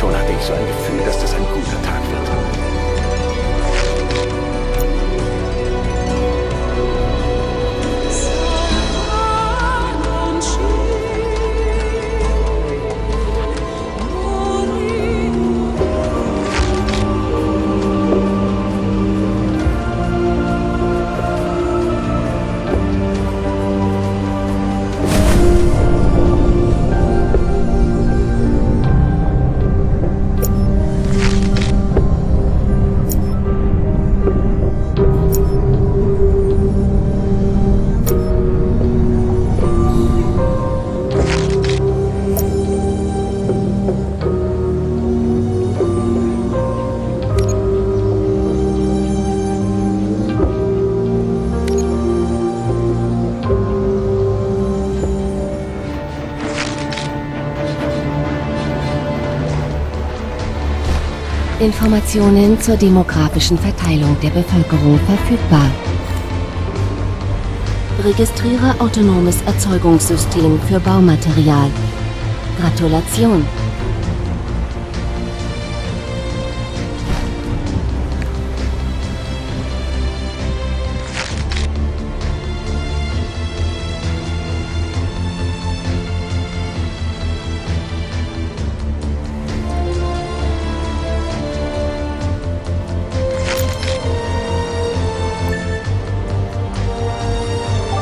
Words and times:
Schon 0.00 0.16
hatte 0.16 0.32
ich 0.32 0.42
so 0.46 0.54
ein 0.54 0.66
Gefühl, 0.66 1.04
dass 1.04 1.20
das 1.20 1.34
ein 1.34 1.44
guter 1.52 1.82
Tag 1.82 2.00
wird. 2.10 2.69
Informationen 61.60 62.58
zur 62.58 62.74
demografischen 62.76 63.58
Verteilung 63.58 64.16
der 64.22 64.30
Bevölkerung 64.30 64.98
verfügbar. 65.00 65.70
Registriere 68.02 68.74
autonomes 68.78 69.42
Erzeugungssystem 69.42 70.58
für 70.66 70.80
Baumaterial. 70.80 71.70
Gratulation! 72.58 73.44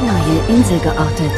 Neue 0.00 0.56
Insel 0.56 0.78
geortet. 0.78 1.32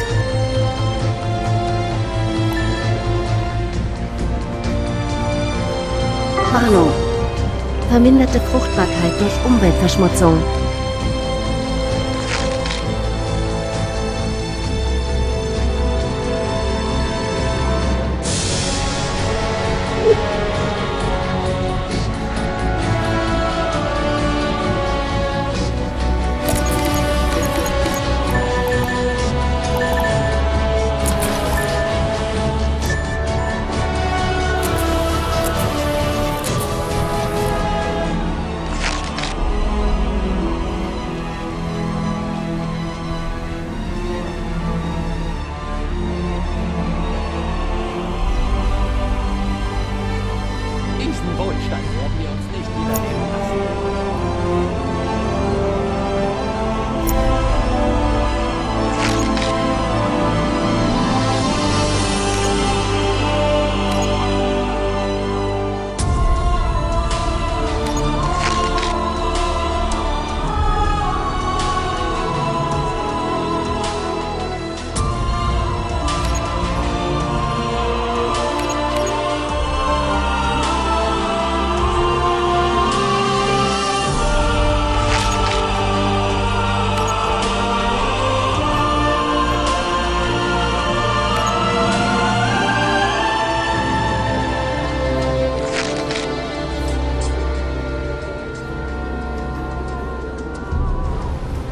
Warnung. 6.53 6.91
Verminderte 7.89 8.39
Fruchtbarkeit 8.39 9.19
durch 9.19 9.33
Umweltverschmutzung. 9.45 10.37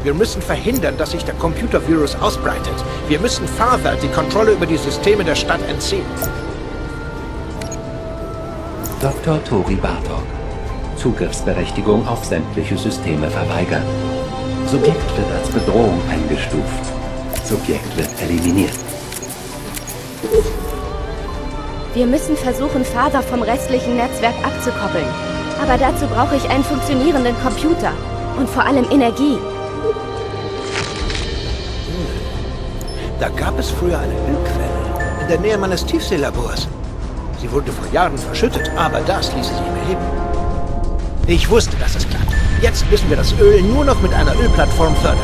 Wir 0.02 0.14
müssen 0.14 0.40
verhindern, 0.40 0.96
dass 0.96 1.10
sich 1.10 1.24
der 1.24 1.34
Computervirus 1.34 2.16
ausbreitet. 2.16 2.72
Wir 3.08 3.20
müssen 3.20 3.46
Father 3.46 3.96
die 3.96 4.08
Kontrolle 4.08 4.52
über 4.52 4.64
die 4.64 4.78
Systeme 4.78 5.24
der 5.24 5.34
Stadt 5.34 5.60
entziehen. 5.68 6.06
Dr. 9.02 9.42
Tori 9.44 9.74
Bartok. 9.74 10.22
Zugriffsberechtigung 10.96 12.06
auf 12.08 12.24
sämtliche 12.24 12.78
Systeme 12.78 13.30
verweigern. 13.30 13.82
Subjekt 14.66 15.16
wird 15.16 15.32
als 15.38 15.48
Bedrohung 15.50 16.00
eingestuft. 16.10 16.84
Subjekt 17.44 17.96
wird 17.96 18.08
eliminiert. 18.22 18.74
Wir 21.92 22.06
müssen 22.06 22.36
versuchen, 22.36 22.84
Father 22.84 23.22
vom 23.22 23.42
restlichen 23.42 23.96
Netzwerk 23.96 24.34
abzukoppeln. 24.44 25.08
Aber 25.62 25.76
dazu 25.76 26.06
brauche 26.06 26.36
ich 26.36 26.48
einen 26.48 26.64
funktionierenden 26.64 27.34
Computer. 27.42 27.92
Und 28.38 28.48
vor 28.48 28.64
allem 28.64 28.86
Energie. 28.90 29.38
Da 33.20 33.28
gab 33.28 33.58
es 33.58 33.70
früher 33.70 33.98
eine 33.98 34.14
Ölquelle 34.14 34.70
in 35.20 35.28
der 35.28 35.38
Nähe 35.40 35.58
meines 35.58 35.84
Tiefseelabors. 35.84 36.66
Sie 37.38 37.52
wurde 37.52 37.70
vor 37.70 37.86
Jahren 37.92 38.16
verschüttet, 38.16 38.70
aber 38.76 39.00
das 39.00 39.34
ließe 39.34 39.50
sich 39.50 39.60
beheben. 39.60 40.00
Ich 41.26 41.50
wusste, 41.50 41.76
dass 41.76 41.96
es 41.96 42.08
klappt. 42.08 42.32
Jetzt 42.62 42.90
müssen 42.90 43.10
wir 43.10 43.18
das 43.18 43.34
Öl 43.38 43.60
nur 43.62 43.84
noch 43.84 44.00
mit 44.00 44.14
einer 44.14 44.34
Ölplattform 44.40 44.96
fördern. 44.96 45.18